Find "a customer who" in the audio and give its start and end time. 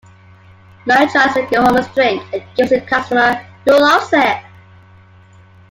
2.85-3.79